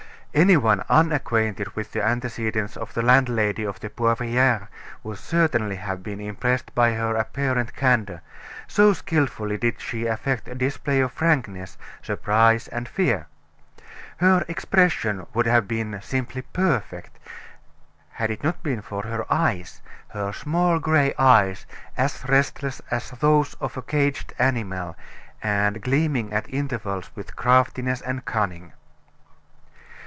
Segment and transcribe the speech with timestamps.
[0.33, 4.69] Any one unacquainted with the antecedents of the landlady of the Poivriere
[5.03, 8.21] would certainly have been impressed by her apparent candor,
[8.65, 13.27] so skillfully did she affect a display of frankness, surprise, and fear.
[14.19, 17.19] Her expression would have been simply perfect,
[18.11, 19.81] had it not been for her eyes,
[20.11, 21.65] her small gray eyes,
[21.97, 24.95] as restless as those of a caged animal,
[25.43, 28.71] and gleaming at intervals with craftiness and cunning.